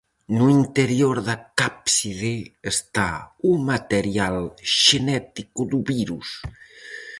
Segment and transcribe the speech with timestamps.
[0.37, 2.33] No interior da cápside
[2.73, 3.09] está
[3.51, 4.37] o material
[4.83, 6.29] xenético do virus.